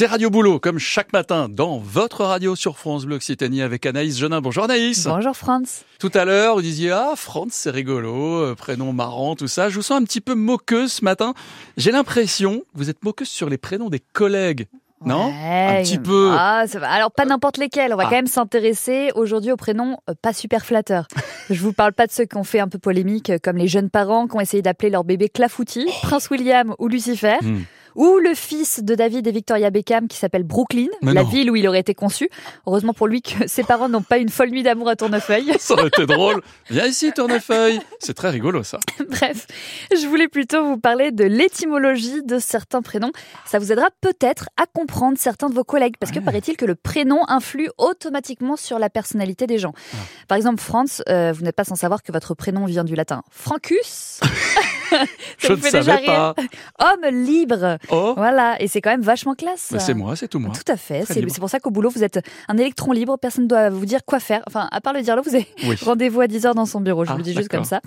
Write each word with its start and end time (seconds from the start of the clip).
C'est 0.00 0.06
Radio 0.06 0.30
Boulot, 0.30 0.58
comme 0.60 0.78
chaque 0.78 1.12
matin, 1.12 1.50
dans 1.50 1.76
votre 1.76 2.24
radio 2.24 2.56
sur 2.56 2.78
France 2.78 3.04
Bleu 3.04 3.16
Occitanie 3.16 3.60
avec 3.60 3.84
Anaïs 3.84 4.16
Genin. 4.18 4.40
Bonjour 4.40 4.64
Anaïs. 4.64 5.04
Bonjour 5.04 5.36
France. 5.36 5.82
Tout 5.98 6.10
à 6.14 6.24
l'heure, 6.24 6.54
vous 6.54 6.62
disiez, 6.62 6.90
ah, 6.90 7.12
France, 7.16 7.50
c'est 7.50 7.68
rigolo, 7.70 8.40
euh, 8.40 8.54
prénom 8.54 8.94
marrant, 8.94 9.36
tout 9.36 9.46
ça. 9.46 9.68
Je 9.68 9.74
vous 9.74 9.82
sens 9.82 10.00
un 10.00 10.04
petit 10.04 10.22
peu 10.22 10.34
moqueuse 10.34 10.90
ce 10.90 11.04
matin. 11.04 11.34
J'ai 11.76 11.90
l'impression 11.90 12.60
que 12.60 12.64
vous 12.76 12.88
êtes 12.88 13.04
moqueuse 13.04 13.28
sur 13.28 13.50
les 13.50 13.58
prénoms 13.58 13.90
des 13.90 14.00
collègues. 14.00 14.68
Non? 15.04 15.26
Ouais. 15.26 15.80
Un 15.80 15.82
petit 15.82 15.98
peu. 15.98 16.30
Ah, 16.32 16.64
ça 16.66 16.78
va. 16.78 16.88
Alors, 16.88 17.12
pas 17.12 17.26
n'importe 17.26 17.58
lesquels. 17.58 17.92
On 17.92 17.96
va 17.98 18.04
Ah. 18.04 18.08
quand 18.08 18.16
même 18.16 18.26
s'intéresser 18.26 19.10
aujourd'hui 19.16 19.52
aux 19.52 19.58
prénoms 19.58 19.98
euh, 20.08 20.14
pas 20.22 20.32
super 20.32 20.64
flatteurs. 20.64 21.08
Je 21.50 21.60
vous 21.60 21.74
parle 21.74 21.92
pas 21.92 22.06
de 22.06 22.12
ceux 22.12 22.24
qui 22.24 22.38
ont 22.38 22.44
fait 22.44 22.60
un 22.60 22.68
peu 22.68 22.78
polémique, 22.78 23.28
euh, 23.28 23.36
comme 23.42 23.58
les 23.58 23.68
jeunes 23.68 23.90
parents 23.90 24.26
qui 24.28 24.36
ont 24.36 24.40
essayé 24.40 24.62
d'appeler 24.62 24.88
leur 24.88 25.04
bébé 25.04 25.28
Clafoutis, 25.28 25.90
Prince 26.00 26.30
William 26.30 26.74
ou 26.78 26.88
Lucifer. 26.88 27.36
Hmm. 27.42 27.64
Ou 27.96 28.18
le 28.18 28.34
fils 28.34 28.82
de 28.82 28.94
David 28.94 29.26
et 29.26 29.32
Victoria 29.32 29.70
Beckham 29.70 30.08
qui 30.08 30.16
s'appelle 30.16 30.42
Brooklyn, 30.44 30.86
Mais 31.02 31.12
la 31.12 31.22
non. 31.22 31.28
ville 31.28 31.50
où 31.50 31.56
il 31.56 31.66
aurait 31.68 31.80
été 31.80 31.94
conçu. 31.94 32.28
Heureusement 32.66 32.92
pour 32.94 33.06
lui 33.06 33.22
que 33.22 33.46
ses 33.46 33.62
parents 33.64 33.88
n'ont 33.88 34.02
pas 34.02 34.18
une 34.18 34.28
folle 34.28 34.50
nuit 34.50 34.62
d'amour 34.62 34.88
à 34.88 34.96
Tournefeuille. 34.96 35.52
Ça 35.58 35.74
aurait 35.74 35.88
été 35.88 36.06
drôle. 36.06 36.40
Viens 36.70 36.86
ici, 36.86 37.12
Tournefeuille. 37.12 37.80
C'est 37.98 38.14
très 38.14 38.30
rigolo, 38.30 38.62
ça. 38.62 38.78
Bref, 39.08 39.46
je 39.92 40.06
voulais 40.06 40.28
plutôt 40.28 40.64
vous 40.64 40.78
parler 40.78 41.10
de 41.10 41.24
l'étymologie 41.24 42.22
de 42.24 42.38
certains 42.38 42.82
prénoms. 42.82 43.12
Ça 43.46 43.58
vous 43.58 43.72
aidera 43.72 43.88
peut-être 44.00 44.48
à 44.56 44.66
comprendre 44.66 45.18
certains 45.18 45.48
de 45.48 45.54
vos 45.54 45.64
collègues, 45.64 45.94
parce 45.98 46.12
que 46.12 46.18
Ouais. 46.20 46.24
paraît-il 46.24 46.56
que 46.56 46.64
le 46.66 46.74
prénom 46.74 47.20
influe 47.28 47.68
automatiquement 47.78 48.56
sur 48.56 48.78
la 48.78 48.90
personnalité 48.90 49.46
des 49.46 49.58
gens. 49.58 49.72
Ah. 49.92 49.96
Par 50.28 50.36
exemple, 50.36 50.60
Franz, 50.60 51.02
euh, 51.08 51.32
vous 51.32 51.42
n'êtes 51.42 51.56
pas 51.56 51.64
sans 51.64 51.76
savoir 51.76 52.02
que 52.02 52.12
votre 52.12 52.34
prénom 52.34 52.64
vient 52.66 52.84
du 52.84 52.94
latin 52.94 53.22
Francus. 53.30 54.20
Je 55.38 55.48
vous 55.48 55.54
ne 55.54 55.60
fait 55.60 55.70
déjà 55.72 55.92
savais 55.96 56.06
rire 56.06 56.34
pas. 56.34 56.34
Homme 56.78 57.14
libre. 57.24 57.78
Oh, 57.90 58.14
Voilà, 58.16 58.60
et 58.60 58.68
c'est 58.68 58.80
quand 58.80 58.90
même 58.90 59.02
vachement 59.02 59.34
classe. 59.34 59.68
bah, 59.72 59.78
c'est 59.78 59.94
moi, 59.94 60.16
c'est 60.16 60.28
tout 60.28 60.38
moi. 60.38 60.52
Tout 60.54 60.70
à 60.72 60.76
fait. 60.76 61.04
C'est 61.06 61.22
pour 61.38 61.50
ça 61.50 61.60
qu'au 61.60 61.70
boulot, 61.70 61.90
vous 61.90 62.04
êtes 62.04 62.20
un 62.48 62.56
électron 62.58 62.92
libre. 62.92 63.16
Personne 63.18 63.44
ne 63.44 63.48
doit 63.48 63.70
vous 63.70 63.86
dire 63.86 64.00
quoi 64.04 64.20
faire. 64.20 64.42
Enfin, 64.46 64.68
à 64.72 64.80
part 64.80 64.92
le 64.92 65.02
dire 65.02 65.16
là, 65.16 65.22
vous 65.22 65.34
avez 65.34 65.46
Oui. 65.64 65.76
rendez-vous 65.82 66.20
à 66.20 66.26
10h 66.26 66.54
dans 66.54 66.66
son 66.66 66.80
bureau. 66.80 67.04
Je 67.04 67.10
Ah, 67.10 67.12
vous 67.14 67.18
le 67.18 67.24
dis 67.24 67.34
juste 67.34 67.48
comme 67.48 67.64
ça. 67.64 67.80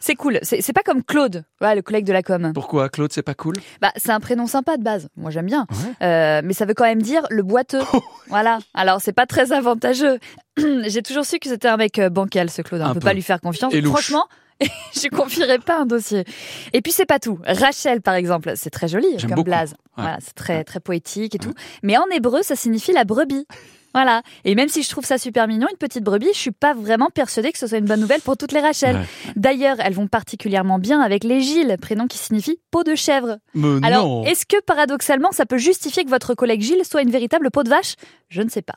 C'est 0.00 0.14
cool. 0.14 0.38
C'est 0.42 0.72
pas 0.72 0.82
comme 0.82 1.02
Claude, 1.02 1.44
le 1.60 1.80
collègue 1.80 2.04
de 2.04 2.12
la 2.12 2.22
com. 2.22 2.52
Pourquoi 2.54 2.88
Claude, 2.88 3.12
c'est 3.12 3.22
pas 3.22 3.34
cool? 3.34 3.56
Bah, 3.80 3.92
c'est 3.96 4.12
un 4.12 4.20
prénom 4.20 4.46
sympa 4.46 4.76
de 4.76 4.82
base. 4.82 5.08
Moi, 5.16 5.30
j'aime 5.30 5.46
bien. 5.46 5.66
Ouais. 5.70 6.06
Euh, 6.06 6.40
mais 6.44 6.52
ça 6.52 6.64
veut 6.64 6.74
quand 6.74 6.84
même 6.84 7.02
dire 7.02 7.22
le 7.30 7.42
boiteux. 7.42 7.80
voilà. 8.28 8.58
Alors, 8.74 9.00
c'est 9.00 9.12
pas 9.12 9.26
très 9.26 9.52
avantageux. 9.52 10.18
J'ai 10.86 11.02
toujours 11.02 11.24
su 11.24 11.38
que 11.38 11.48
c'était 11.48 11.68
un 11.68 11.76
mec 11.76 11.98
euh, 11.98 12.10
bancal, 12.10 12.50
ce 12.50 12.62
Claude. 12.62 12.80
On 12.82 12.86
Un 12.86 12.88
peut 12.94 13.00
peu. 13.00 13.04
pas 13.06 13.14
lui 13.14 13.22
faire 13.22 13.40
confiance. 13.40 13.72
Et 13.74 13.80
louche. 13.80 14.12
Je 14.94 15.08
confierais 15.08 15.58
pas 15.58 15.80
un 15.80 15.86
dossier. 15.86 16.24
Et 16.72 16.82
puis 16.82 16.92
c'est 16.92 17.06
pas 17.06 17.18
tout. 17.18 17.38
Rachel 17.46 18.00
par 18.00 18.14
exemple, 18.14 18.52
c'est 18.56 18.70
très 18.70 18.88
joli 18.88 19.06
J'aime 19.16 19.30
comme 19.30 19.36
beaucoup. 19.36 19.44
blase. 19.44 19.70
Ouais. 19.96 20.04
Voilà, 20.04 20.18
c'est 20.20 20.34
très 20.34 20.64
très 20.64 20.80
poétique 20.80 21.34
et 21.34 21.38
tout. 21.38 21.52
Mais 21.82 21.96
en 21.96 22.06
hébreu, 22.12 22.42
ça 22.42 22.56
signifie 22.56 22.92
la 22.92 23.04
brebis. 23.04 23.46
Voilà. 23.92 24.22
Et 24.44 24.54
même 24.54 24.68
si 24.68 24.84
je 24.84 24.88
trouve 24.88 25.04
ça 25.04 25.18
super 25.18 25.48
mignon, 25.48 25.66
une 25.68 25.76
petite 25.76 26.04
brebis, 26.04 26.28
je 26.32 26.38
suis 26.38 26.50
pas 26.52 26.74
vraiment 26.74 27.08
persuadée 27.12 27.50
que 27.50 27.58
ce 27.58 27.66
soit 27.66 27.78
une 27.78 27.86
bonne 27.86 27.98
nouvelle 28.00 28.20
pour 28.20 28.36
toutes 28.36 28.52
les 28.52 28.60
Rachel. 28.60 28.94
Ouais. 28.96 29.02
D'ailleurs, 29.34 29.78
elles 29.80 29.94
vont 29.94 30.06
particulièrement 30.06 30.78
bien 30.78 31.00
avec 31.00 31.24
les 31.24 31.40
Gilles, 31.40 31.76
prénom 31.80 32.06
qui 32.06 32.16
signifie 32.16 32.60
peau 32.70 32.84
de 32.84 32.94
chèvre. 32.94 33.38
Mais 33.54 33.84
Alors, 33.84 34.24
est-ce 34.28 34.46
que 34.46 34.60
paradoxalement, 34.62 35.32
ça 35.32 35.44
peut 35.44 35.58
justifier 35.58 36.04
que 36.04 36.10
votre 36.10 36.34
collègue 36.34 36.60
Gilles 36.60 36.84
soit 36.84 37.02
une 37.02 37.10
véritable 37.10 37.50
peau 37.50 37.64
de 37.64 37.68
vache? 37.68 37.94
Je 38.30 38.42
ne 38.42 38.48
sais 38.48 38.62
pas. 38.62 38.76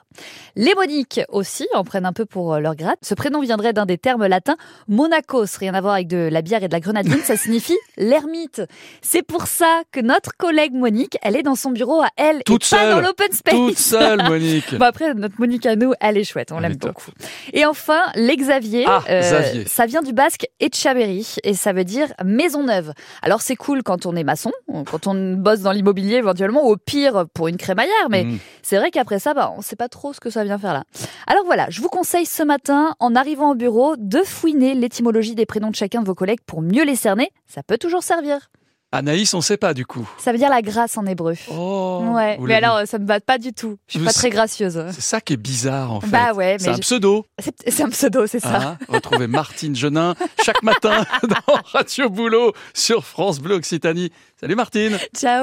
Les 0.55 0.73
Moniques 0.73 1.21
aussi 1.29 1.67
en 1.75 1.83
prennent 1.83 2.07
un 2.07 2.11
peu 2.13 2.25
pour 2.25 2.55
euh, 2.55 2.59
leur 2.59 2.75
grade. 2.75 2.95
Ce 3.03 3.13
prénom 3.13 3.39
viendrait 3.39 3.71
d'un 3.71 3.85
des 3.85 3.99
termes 3.99 4.25
latins 4.25 4.55
monacos, 4.87 5.45
rien 5.59 5.75
à 5.75 5.81
voir 5.81 5.93
avec 5.93 6.07
de 6.07 6.27
la 6.31 6.41
bière 6.41 6.63
et 6.63 6.67
de 6.67 6.73
la 6.73 6.79
grenadine, 6.79 7.19
ça 7.23 7.37
signifie 7.37 7.77
l'ermite. 7.97 8.63
C'est 9.03 9.21
pour 9.21 9.45
ça 9.47 9.83
que 9.91 9.99
notre 9.99 10.35
collègue 10.37 10.73
Monique, 10.73 11.17
elle 11.21 11.35
est 11.35 11.43
dans 11.43 11.53
son 11.55 11.69
bureau 11.71 12.01
à 12.01 12.07
elle 12.17 12.41
Toute 12.45 12.65
et 12.65 12.69
pas 12.75 12.81
seule. 12.81 12.89
dans 12.95 13.01
l'open 13.01 13.31
space. 13.31 13.53
Toute 13.55 13.77
seule, 13.77 14.23
Monique. 14.27 14.73
Bon 14.75 14.85
après 14.85 15.13
notre 15.13 15.35
Monique 15.39 15.65
à 15.67 15.75
nous, 15.75 15.93
elle 16.01 16.17
est 16.17 16.23
chouette, 16.23 16.51
on 16.51 16.59
l'aime 16.59 16.75
beaucoup. 16.75 17.11
Et 17.53 17.65
enfin, 17.65 18.01
l'exavier, 18.15 18.85
Ah, 18.87 19.03
Xavier. 19.07 19.65
ça 19.67 19.85
vient 19.85 20.01
du 20.01 20.13
basque 20.13 20.47
Etchaberry 20.59 21.35
et 21.43 21.53
ça 21.53 21.73
veut 21.73 21.83
dire 21.85 22.11
maison 22.25 22.63
neuve. 22.63 22.91
Alors 23.21 23.41
c'est 23.41 23.55
cool 23.55 23.83
quand 23.83 24.07
on 24.07 24.15
est 24.15 24.23
maçon, 24.23 24.51
quand 24.89 25.05
on 25.05 25.33
bosse 25.33 25.59
dans 25.61 25.71
l'immobilier 25.71 26.15
éventuellement, 26.15 26.65
ou 26.65 26.71
au 26.71 26.77
pire 26.77 27.25
pour 27.35 27.47
une 27.47 27.57
crémaillère, 27.57 28.09
mais 28.09 28.23
Mm. 28.23 28.37
c'est 28.63 28.77
vrai 28.77 28.89
qu'après 28.89 29.19
ça, 29.19 29.33
bah, 29.33 29.42
on 29.57 29.61
sait 29.61 29.75
pas 29.75 29.89
trop 29.89 30.13
ce 30.13 30.19
que 30.19 30.29
ça 30.29 30.43
vient 30.43 30.57
faire 30.57 30.73
là. 30.73 30.83
Alors 31.27 31.43
voilà, 31.45 31.67
je 31.69 31.81
vous 31.81 31.89
conseille 31.89 32.25
ce 32.25 32.43
matin, 32.43 32.95
en 32.99 33.15
arrivant 33.15 33.51
au 33.51 33.55
bureau, 33.55 33.95
de 33.97 34.19
fouiner 34.23 34.73
l'étymologie 34.75 35.35
des 35.35 35.45
prénoms 35.45 35.69
de 35.71 35.75
chacun 35.75 36.01
de 36.01 36.05
vos 36.07 36.15
collègues 36.15 36.41
pour 36.45 36.61
mieux 36.61 36.83
les 36.83 36.95
cerner. 36.95 37.31
Ça 37.47 37.63
peut 37.63 37.77
toujours 37.77 38.03
servir. 38.03 38.49
Anaïs, 38.95 39.33
on 39.33 39.41
sait 39.41 39.57
pas 39.57 39.73
du 39.73 39.87
coup. 39.87 40.07
Ça 40.19 40.31
veut 40.31 40.37
dire 40.37 40.51
la 40.51 40.61
grâce 40.61 40.99
en 40.99 41.05
hébreu. 41.07 41.33
Oh. 41.51 42.03
ouais, 42.13 42.37
mais 42.39 42.53
alors 42.53 42.81
ça 42.85 42.99
me 42.99 43.07
va 43.07 43.19
pas 43.19 43.39
du 43.39 43.51
tout. 43.51 43.77
Je 43.87 43.97
suis 43.97 44.05
pas 44.05 44.13
très 44.13 44.29
gracieuse. 44.29 44.85
C'est 44.91 45.01
ça 45.01 45.19
qui 45.19 45.33
est 45.33 45.37
bizarre 45.37 45.91
en 45.93 45.99
fait. 46.01 46.07
Bah 46.11 46.33
ouais, 46.33 46.57
c'est 46.59 46.69
un 46.69 46.73
je- 46.75 46.81
pseudo. 46.81 47.25
c'est 47.39 47.55
c'est 47.71 47.81
un 47.81 47.89
pseudo, 47.89 48.27
c'est 48.27 48.39
ça. 48.39 48.55
Hein 48.61 48.77
Retrouvez 48.87 49.25
Martine 49.25 49.75
Genin 49.75 50.13
chaque 50.45 50.61
matin 50.61 51.03
dans 51.23 51.55
Radio 51.71 52.07
Boulot 52.11 52.53
sur 52.75 53.03
France 53.03 53.39
Bleu 53.39 53.55
Occitanie. 53.55 54.11
Salut 54.39 54.55
Martine 54.55 54.99
Ciao. 55.17 55.41